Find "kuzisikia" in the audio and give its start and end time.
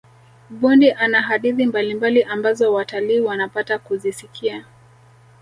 3.79-4.65